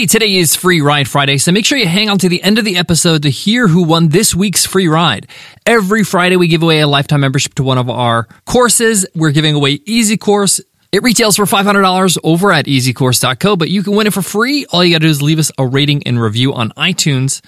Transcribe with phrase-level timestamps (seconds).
[0.00, 2.58] Hey, today is Free Ride Friday, so make sure you hang on to the end
[2.58, 5.26] of the episode to hear who won this week's free ride.
[5.66, 9.04] Every Friday, we give away a lifetime membership to one of our courses.
[9.14, 10.58] We're giving away Easy Course.
[10.90, 14.64] It retails for $500 over at easycourse.co, but you can win it for free.
[14.72, 17.42] All you gotta do is leave us a rating and review on iTunes,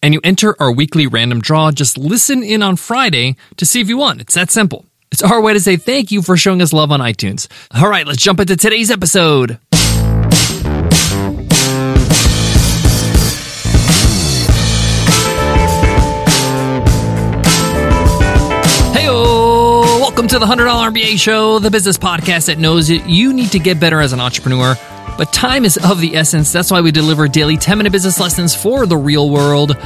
[0.00, 1.72] and you enter our weekly random draw.
[1.72, 4.20] Just listen in on Friday to see if you won.
[4.20, 4.84] It's that simple.
[5.10, 7.48] It's our way to say thank you for showing us love on iTunes.
[7.74, 9.58] All right, let's jump into today's episode.
[20.16, 23.58] Welcome to the $100 MBA Show, the business podcast that knows that you need to
[23.58, 24.74] get better as an entrepreneur.
[25.18, 26.50] But time is of the essence.
[26.54, 29.76] That's why we deliver daily 10 minute business lessons for the real world.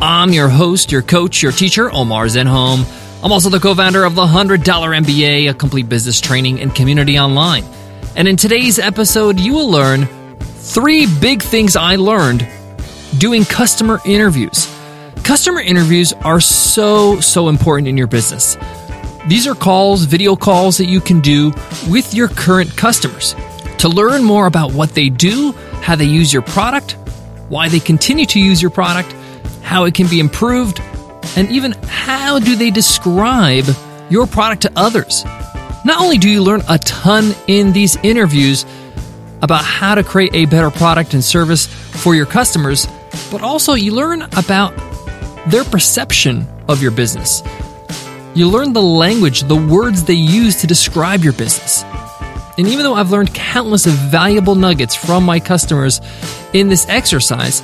[0.00, 2.84] I'm your host, your coach, your teacher, Omar Zenhom.
[3.24, 7.18] I'm also the co founder of the $100 MBA, a complete business training and community
[7.18, 7.64] online.
[8.14, 10.06] And in today's episode, you will learn
[10.38, 12.46] three big things I learned
[13.18, 14.72] doing customer interviews.
[15.24, 18.56] Customer interviews are so, so important in your business.
[19.30, 21.52] These are calls, video calls that you can do
[21.88, 23.36] with your current customers
[23.78, 26.96] to learn more about what they do, how they use your product,
[27.48, 29.12] why they continue to use your product,
[29.62, 30.80] how it can be improved,
[31.36, 33.66] and even how do they describe
[34.10, 35.24] your product to others.
[35.84, 38.66] Not only do you learn a ton in these interviews
[39.42, 42.88] about how to create a better product and service for your customers,
[43.30, 44.74] but also you learn about
[45.46, 47.44] their perception of your business.
[48.32, 51.82] You learn the language, the words they use to describe your business.
[52.56, 56.00] And even though I've learned countless of valuable nuggets from my customers
[56.52, 57.60] in this exercise,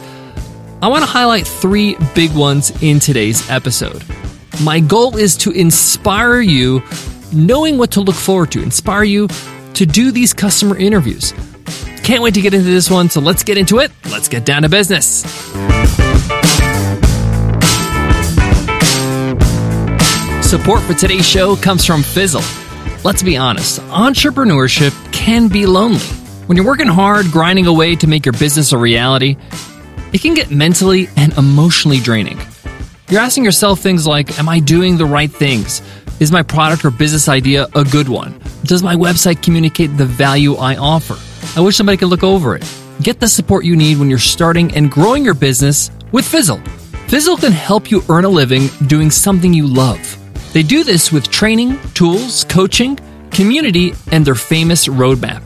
[0.82, 4.02] I want to highlight three big ones in today's episode.
[4.60, 6.82] My goal is to inspire you,
[7.32, 9.28] knowing what to look forward to, inspire you
[9.74, 11.32] to do these customer interviews.
[12.02, 13.92] Can't wait to get into this one, so let's get into it.
[14.10, 15.22] Let's get down to business.
[20.46, 22.40] Support for today's show comes from Fizzle.
[23.02, 25.98] Let's be honest, entrepreneurship can be lonely.
[26.46, 29.36] When you're working hard, grinding away to make your business a reality,
[30.12, 32.38] it can get mentally and emotionally draining.
[33.08, 35.82] You're asking yourself things like Am I doing the right things?
[36.20, 38.40] Is my product or business idea a good one?
[38.62, 41.16] Does my website communicate the value I offer?
[41.58, 42.64] I wish somebody could look over it.
[43.02, 46.60] Get the support you need when you're starting and growing your business with Fizzle.
[47.08, 50.22] Fizzle can help you earn a living doing something you love.
[50.56, 52.98] They do this with training, tools, coaching,
[53.30, 55.42] community, and their famous roadmap.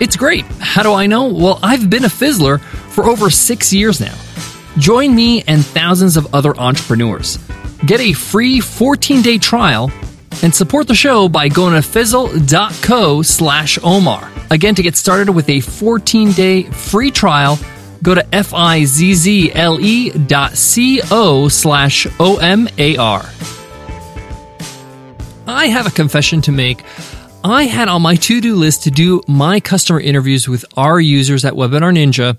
[0.00, 0.44] It's great.
[0.60, 1.26] How do I know?
[1.26, 4.14] Well, I've been a Fizzler for over six years now.
[4.78, 7.40] Join me and thousands of other entrepreneurs.
[7.86, 9.90] Get a free 14 day trial
[10.44, 14.30] and support the show by going to fizzle.co slash Omar.
[14.52, 17.58] Again, to get started with a 14 day free trial,
[18.00, 23.26] go to F-I-Z-Z-L-E dot C-O slash O-M-A-R.
[25.48, 26.82] I have a confession to make.
[27.44, 31.44] I had on my to do list to do my customer interviews with our users
[31.44, 32.36] at Webinar Ninja,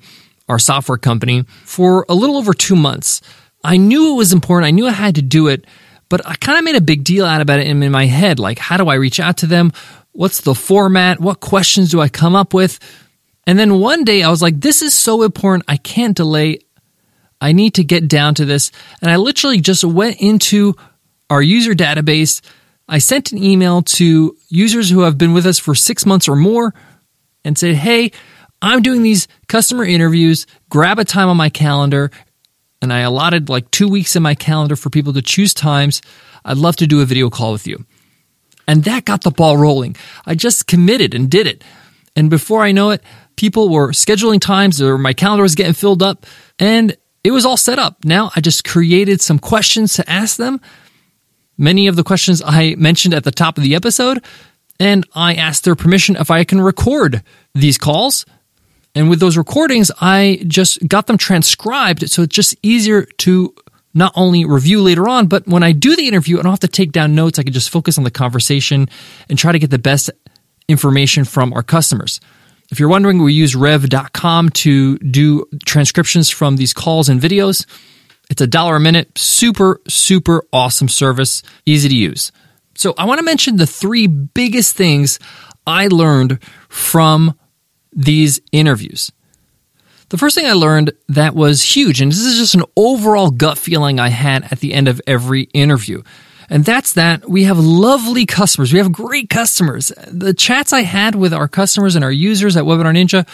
[0.50, 3.22] our software company, for a little over two months.
[3.64, 4.68] I knew it was important.
[4.68, 5.64] I knew I had to do it,
[6.10, 8.40] but I kind of made a big deal out about it in my head.
[8.40, 9.72] Like, how do I reach out to them?
[10.12, 11.22] What's the format?
[11.22, 12.78] What questions do I come up with?
[13.46, 15.64] And then one day I was like, this is so important.
[15.70, 16.60] I can't delay.
[17.40, 18.72] I need to get down to this.
[19.02, 20.76] And I literally just went into
[21.30, 22.42] our user database
[22.88, 26.36] I sent an email to users who have been with us for six months or
[26.36, 26.74] more
[27.44, 28.12] and said, Hey,
[28.62, 30.48] I'm doing these customer interviews.
[30.70, 32.12] Grab a time on my calendar.
[32.82, 36.02] And I allotted like two weeks in my calendar for people to choose times.
[36.46, 37.86] I'd love to do a video call with you.
[38.68, 39.96] And that got the ball rolling.
[40.26, 41.64] I just committed and did it.
[42.16, 43.02] And before I know it,
[43.36, 46.26] people were scheduling times or my calendar was getting filled up
[46.60, 48.04] and it was all set up.
[48.04, 50.60] Now I just created some questions to ask them
[51.58, 54.24] many of the questions I mentioned at the top of the episode,
[54.80, 57.24] and I asked their permission if I can record
[57.54, 58.26] these calls.
[58.96, 63.54] And with those recordings, I just got them transcribed so it's just easier to
[63.94, 66.68] not only review later on, but when I do the interview, I don't have to
[66.68, 67.40] take down notes.
[67.40, 68.88] I can just focus on the conversation
[69.30, 70.12] and try to get the best
[70.68, 72.20] information from our customers.
[72.70, 77.66] If you're wondering, we use rev.com to do transcriptions from these calls and videos.
[78.30, 82.32] It's a dollar a minute, super, super awesome service, easy to use.
[82.76, 85.20] So I want to mention the three biggest things
[85.66, 86.40] I learned
[86.70, 87.38] from
[87.92, 89.12] these interviews.
[90.10, 93.58] The first thing I learned that was huge, and this is just an overall gut
[93.58, 96.02] feeling I had at the end of every interview.
[96.50, 98.72] And that's that we have lovely customers.
[98.72, 99.92] We have great customers.
[100.08, 103.28] The chats I had with our customers and our users at Webinar Ninja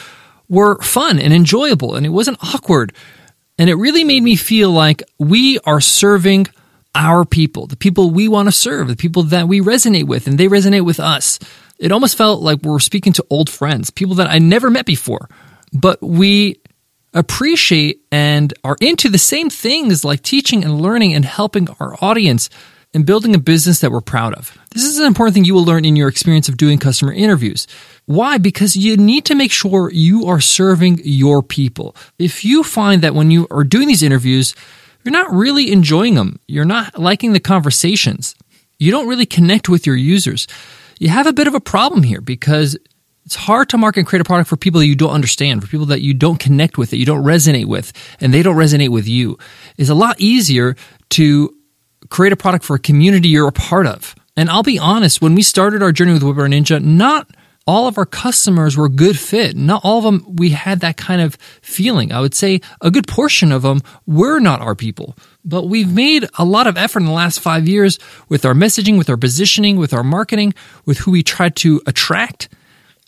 [0.49, 2.93] were fun and enjoyable and it wasn't awkward.
[3.57, 6.47] And it really made me feel like we are serving
[6.95, 10.37] our people, the people we want to serve, the people that we resonate with, and
[10.37, 11.39] they resonate with us.
[11.79, 14.85] It almost felt like we are speaking to old friends, people that I never met
[14.85, 15.29] before,
[15.71, 16.61] but we
[17.13, 22.49] appreciate and are into the same things like teaching and learning and helping our audience
[22.93, 24.57] and building a business that we're proud of.
[24.71, 27.67] This is an important thing you will learn in your experience of doing customer interviews.
[28.05, 28.37] Why?
[28.37, 31.95] Because you need to make sure you are serving your people.
[32.19, 34.55] If you find that when you are doing these interviews,
[35.03, 38.35] you're not really enjoying them, you're not liking the conversations,
[38.79, 40.47] you don't really connect with your users,
[40.99, 42.77] you have a bit of a problem here because
[43.25, 45.67] it's hard to market and create a product for people that you don't understand, for
[45.67, 48.89] people that you don't connect with, that you don't resonate with, and they don't resonate
[48.89, 49.37] with you.
[49.77, 50.75] It's a lot easier
[51.11, 51.55] to
[52.09, 54.15] create a product for a community you're a part of.
[54.35, 57.29] And I'll be honest, when we started our journey with Webinar Ninja, not
[57.65, 59.55] all of our customers were good fit.
[59.55, 62.11] Not all of them, we had that kind of feeling.
[62.11, 65.15] I would say a good portion of them were not our people.
[65.45, 68.97] But we've made a lot of effort in the last five years with our messaging,
[68.97, 70.53] with our positioning, with our marketing,
[70.85, 72.49] with who we try to attract.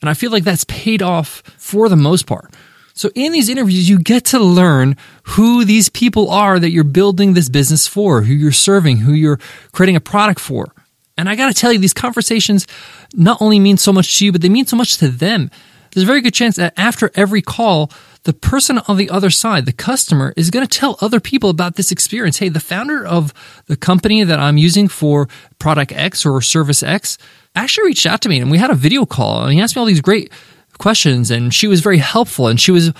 [0.01, 2.53] And I feel like that's paid off for the most part.
[2.93, 7.33] So in these interviews, you get to learn who these people are that you're building
[7.33, 9.39] this business for, who you're serving, who you're
[9.73, 10.73] creating a product for.
[11.17, 12.67] And I got to tell you, these conversations
[13.13, 15.49] not only mean so much to you, but they mean so much to them.
[15.91, 17.89] There's a very good chance that after every call,
[18.23, 21.75] the person on the other side, the customer, is going to tell other people about
[21.75, 22.39] this experience.
[22.39, 23.33] Hey, the founder of
[23.67, 27.17] the company that I'm using for product X or service X
[27.55, 29.79] actually reached out to me and we had a video call and he asked me
[29.79, 30.29] all these great
[30.77, 32.91] questions and she was very helpful and she was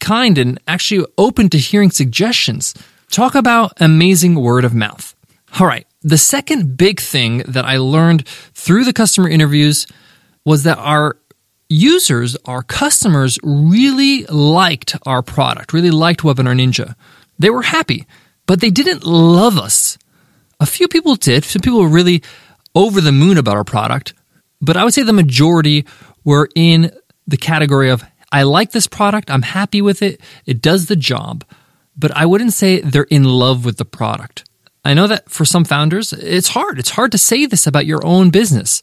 [0.00, 2.74] kind and actually open to hearing suggestions.
[3.10, 5.14] Talk about amazing word of mouth.
[5.60, 5.86] All right.
[6.02, 9.86] The second big thing that I learned through the customer interviews
[10.46, 11.16] was that our
[11.68, 16.94] users, our customers really liked our product, really liked Webinar Ninja.
[17.38, 18.06] They were happy,
[18.46, 19.98] but they didn't love us.
[20.58, 21.44] A few people did.
[21.44, 22.22] Some people were really
[22.74, 24.14] over the moon about our product,
[24.60, 25.86] but I would say the majority
[26.24, 26.92] were in
[27.26, 31.44] the category of I like this product, I'm happy with it, it does the job,
[31.96, 34.44] but I wouldn't say they're in love with the product.
[34.84, 36.78] I know that for some founders, it's hard.
[36.78, 38.80] It's hard to say this about your own business,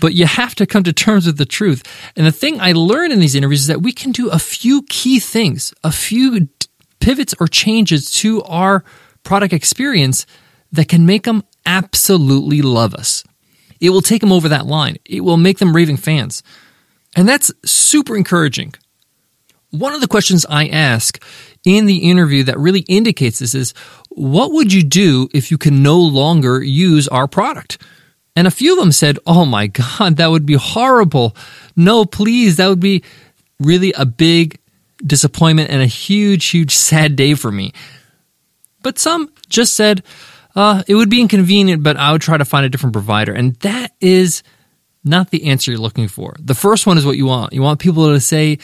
[0.00, 1.82] but you have to come to terms with the truth.
[2.16, 4.82] And the thing I learned in these interviews is that we can do a few
[4.88, 6.48] key things, a few
[7.00, 8.84] pivots or changes to our
[9.22, 10.26] product experience
[10.72, 13.22] that can make them absolutely love us.
[13.80, 14.96] It will take them over that line.
[15.04, 16.42] It will make them raving fans.
[17.14, 18.74] And that's super encouraging.
[19.70, 21.22] One of the questions I ask
[21.64, 23.74] in the interview that really indicates this is
[24.16, 27.78] what would you do if you can no longer use our product?
[28.34, 31.36] And a few of them said, Oh my God, that would be horrible.
[31.76, 33.04] No, please, that would be
[33.60, 34.58] really a big
[35.04, 37.72] disappointment and a huge, huge sad day for me.
[38.82, 40.02] But some just said,
[40.54, 43.34] uh, it would be inconvenient, but I would try to find a different provider.
[43.34, 44.42] And that is
[45.04, 46.34] not the answer you're looking for.
[46.40, 47.52] The first one is what you want.
[47.52, 48.58] You want people to say,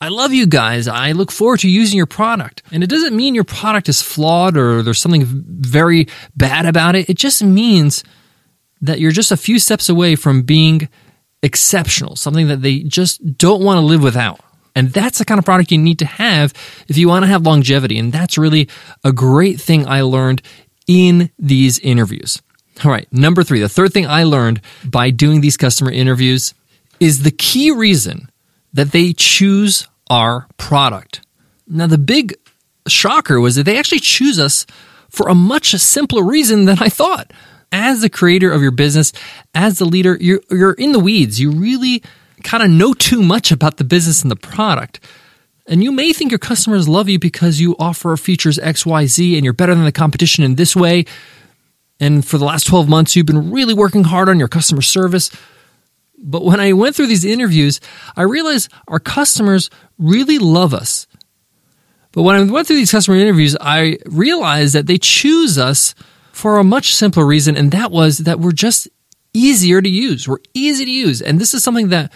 [0.00, 0.86] I love you guys.
[0.86, 2.62] I look forward to using your product.
[2.70, 6.06] And it doesn't mean your product is flawed or there's something very
[6.36, 7.10] bad about it.
[7.10, 8.04] It just means
[8.80, 10.88] that you're just a few steps away from being
[11.42, 14.40] exceptional, something that they just don't want to live without.
[14.76, 16.52] And that's the kind of product you need to have
[16.86, 17.98] if you want to have longevity.
[17.98, 18.68] And that's really
[19.02, 20.42] a great thing I learned
[20.86, 22.40] in these interviews.
[22.84, 26.54] All right, number three, the third thing I learned by doing these customer interviews
[27.00, 28.30] is the key reason
[28.72, 31.20] that they choose our product.
[31.66, 32.34] Now, the big
[32.86, 34.66] shocker was that they actually choose us
[35.10, 37.32] for a much simpler reason than I thought.
[37.70, 39.12] As the creator of your business,
[39.54, 41.38] as the leader, you're, you're in the weeds.
[41.38, 42.02] You really
[42.42, 45.00] kind of know too much about the business and the product.
[45.66, 49.52] And you may think your customers love you because you offer features XYZ and you're
[49.52, 51.04] better than the competition in this way.
[52.00, 55.30] And for the last 12 months, you've been really working hard on your customer service.
[56.20, 57.80] But when I went through these interviews,
[58.16, 61.06] I realized our customers really love us.
[62.12, 65.94] But when I went through these customer interviews, I realized that they choose us
[66.32, 68.88] for a much simpler reason, and that was that we're just
[69.32, 70.28] easier to use.
[70.28, 71.22] We're easy to use.
[71.22, 72.12] And this is something that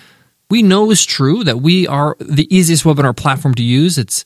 [0.51, 3.99] we know is true that we are the easiest webinar platform to use.
[3.99, 4.25] It's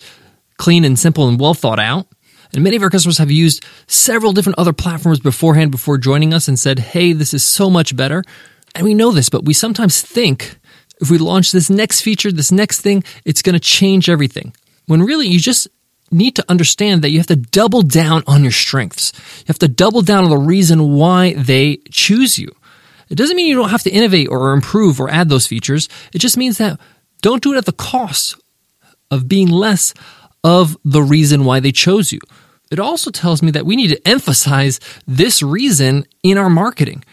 [0.56, 2.06] clean and simple and well thought out.
[2.52, 6.49] And many of our customers have used several different other platforms beforehand before joining us
[6.49, 8.23] and said, hey, this is so much better.
[8.76, 10.59] And we know this, but we sometimes think
[11.00, 14.54] if we launch this next feature, this next thing, it's going to change everything.
[14.87, 15.66] When really you just
[16.11, 19.12] need to understand that you have to double down on your strengths.
[19.38, 22.54] You have to double down on the reason why they choose you.
[23.09, 25.88] It doesn't mean you don't have to innovate or improve or add those features.
[26.12, 26.78] It just means that
[27.23, 28.37] don't do it at the cost
[29.11, 29.95] of being less
[30.45, 32.21] of the reason why they chose you.
[32.71, 37.04] It also tells me that we need to emphasize this reason in our marketing.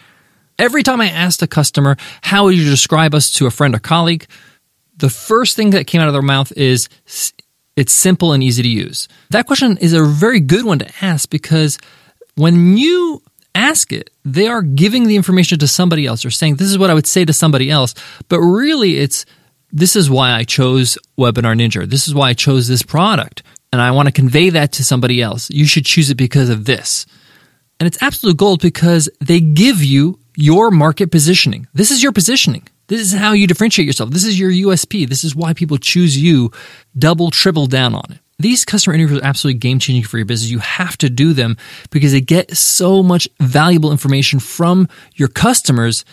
[0.58, 3.80] Every time I asked a customer, how would you describe us to a friend or
[3.80, 4.26] colleague?
[4.96, 6.88] The first thing that came out of their mouth is
[7.76, 9.08] it's simple and easy to use.
[9.30, 11.78] That question is a very good one to ask because
[12.36, 13.22] when you
[13.54, 16.90] ask it, they are giving the information to somebody else or saying, This is what
[16.90, 17.94] I would say to somebody else.
[18.28, 19.26] But really, it's
[19.72, 21.84] this is why I chose Webinar Ninja.
[21.88, 23.42] This is why I chose this product.
[23.72, 25.50] And I want to convey that to somebody else.
[25.50, 27.06] You should choose it because of this.
[27.80, 31.66] And it's absolute gold because they give you your market positioning.
[31.74, 32.66] This is your positioning.
[32.88, 34.10] This is how you differentiate yourself.
[34.10, 35.08] This is your USP.
[35.08, 36.50] This is why people choose you,
[36.98, 38.18] double, triple down on it.
[38.38, 40.50] These customer interviews are absolutely game changing for your business.
[40.50, 41.56] You have to do them
[41.90, 46.04] because they get so much valuable information from your customers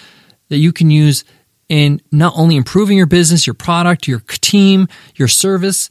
[0.49, 1.23] that you can use
[1.67, 5.89] in not only improving your business, your product, your team, your service,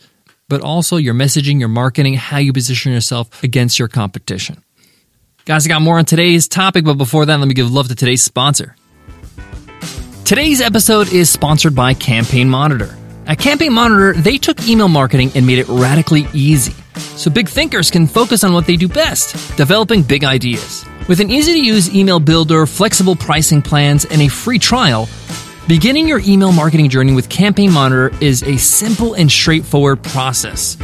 [0.49, 4.63] but also your messaging, your marketing, how you position yourself against your competition.
[5.47, 7.95] Guys, I got more on today's topic, but before that, let me give love to
[7.95, 8.77] today's sponsor.
[10.25, 12.95] Today's episode is sponsored by Campaign Monitor.
[13.27, 16.75] At Campaign Monitor, they took email marketing and made it radically easy.
[16.95, 20.85] So big thinkers can focus on what they do best, developing big ideas.
[21.09, 25.09] With an easy to use email builder, flexible pricing plans, and a free trial,
[25.67, 30.77] beginning your email marketing journey with Campaign Monitor is a simple and straightforward process.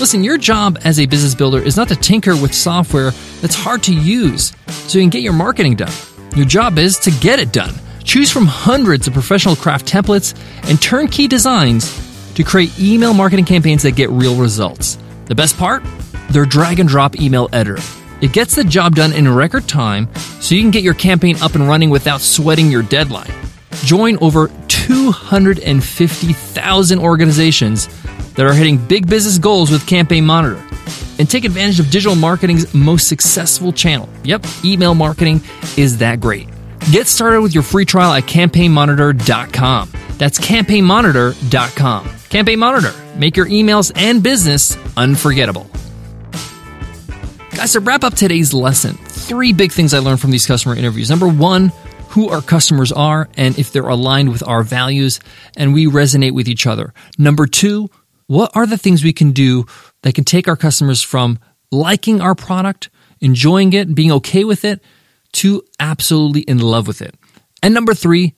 [0.00, 3.82] Listen, your job as a business builder is not to tinker with software that's hard
[3.82, 5.90] to use so you can get your marketing done.
[6.36, 7.74] Your job is to get it done.
[8.04, 10.40] Choose from hundreds of professional craft templates
[10.70, 14.98] and turnkey designs to create email marketing campaigns that get real results.
[15.24, 15.82] The best part?
[16.30, 17.82] Their drag and drop email editor.
[18.20, 20.08] It gets the job done in record time
[20.40, 23.32] so you can get your campaign up and running without sweating your deadline.
[23.82, 27.88] Join over 250,000 organizations
[28.38, 30.64] that are hitting big business goals with Campaign Monitor.
[31.18, 34.08] And take advantage of digital marketing's most successful channel.
[34.22, 35.40] Yep, email marketing
[35.76, 36.48] is that great.
[36.92, 39.90] Get started with your free trial at campaignmonitor.com.
[40.18, 42.08] That's campaignmonitor.com.
[42.28, 42.94] Campaign Monitor.
[43.16, 45.68] Make your emails and business unforgettable.
[47.56, 51.10] Guys, to wrap up today's lesson, three big things I learned from these customer interviews.
[51.10, 51.72] Number one,
[52.10, 55.20] who our customers are and if they're aligned with our values
[55.56, 56.94] and we resonate with each other.
[57.18, 57.90] Number two,
[58.28, 59.66] what are the things we can do
[60.02, 61.38] that can take our customers from
[61.72, 64.80] liking our product, enjoying it, being okay with it,
[65.32, 67.14] to absolutely in love with it.
[67.62, 68.34] And number three,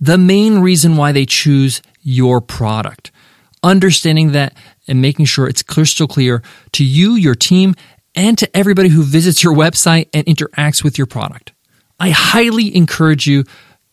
[0.00, 3.10] the main reason why they choose your product.
[3.62, 4.54] Understanding that
[4.86, 6.42] and making sure it's crystal clear
[6.72, 7.74] to you, your team,
[8.14, 11.52] and to everybody who visits your website and interacts with your product.
[11.98, 13.44] I highly encourage you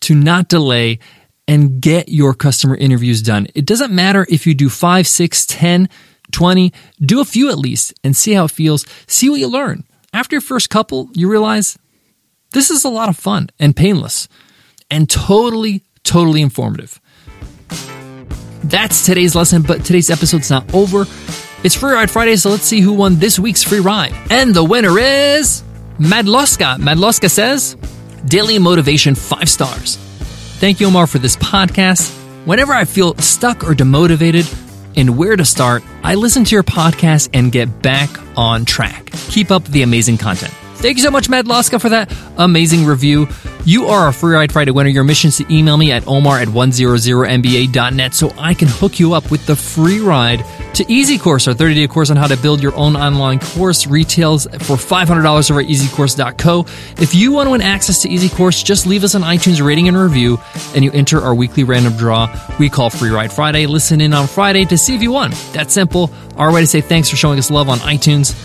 [0.02, 1.00] to not delay
[1.48, 3.48] and get your customer interviews done.
[3.56, 5.90] It doesn't matter if you do five, six, 10,
[6.32, 8.86] 20, do a few at least and see how it feels.
[9.08, 9.84] See what you learn.
[10.14, 11.78] After your first couple, you realize
[12.52, 14.28] this is a lot of fun and painless
[14.90, 17.00] and totally, totally informative.
[18.64, 21.06] That's today's lesson, but today's episode's not over.
[21.64, 24.14] It's Free Ride Friday, so let's see who won this week's free ride.
[24.30, 25.64] And the winner is
[25.98, 26.78] Madloska.
[26.78, 27.76] Madloska says,
[28.26, 30.07] Daily Motivation 5 stars.
[30.60, 32.12] Thank you, Omar, for this podcast.
[32.46, 34.52] Whenever I feel stuck or demotivated
[34.96, 39.12] and where to start, I listen to your podcast and get back on track.
[39.30, 40.52] Keep up the amazing content.
[40.78, 43.28] Thank you so much, Matt Loska, for that amazing review.
[43.66, 44.90] You are a Free Ride Friday winner.
[44.90, 49.14] Your mission is to email me at omar at 100mba.net so I can hook you
[49.14, 50.44] up with the free ride
[50.78, 53.88] to Easy Course, our 30 day course on how to build your own online course.
[53.88, 56.66] Retails for $500 over at easycourse.co.
[57.02, 59.88] If you want to win access to Easy Course, just leave us an iTunes rating
[59.88, 60.38] and review,
[60.76, 62.28] and you enter our weekly random draw
[62.60, 63.66] we call Free Ride Friday.
[63.66, 65.32] Listen in on Friday to see if you won.
[65.52, 66.12] That's simple.
[66.36, 68.36] Our way to say thanks for showing us love on iTunes.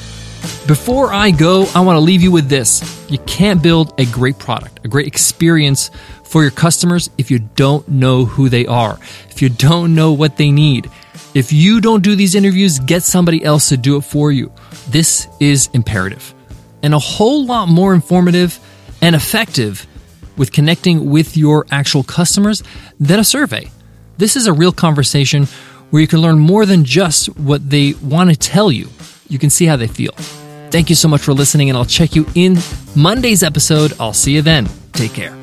[0.67, 3.11] Before I go, I want to leave you with this.
[3.11, 5.91] You can't build a great product, a great experience
[6.25, 8.99] for your customers if you don't know who they are,
[9.29, 10.91] if you don't know what they need.
[11.35, 14.53] If you don't do these interviews, get somebody else to do it for you.
[14.89, 16.35] This is imperative
[16.83, 18.59] and a whole lot more informative
[19.01, 19.87] and effective
[20.37, 22.63] with connecting with your actual customers
[22.99, 23.71] than a survey.
[24.19, 25.47] This is a real conversation
[25.91, 28.89] where you can learn more than just what they want to tell you
[29.29, 30.13] you can see how they feel.
[30.71, 32.59] Thank you so much for listening, and I'll check you in
[32.95, 33.93] Monday's episode.
[33.99, 34.69] I'll see you then.
[34.93, 35.42] Take care.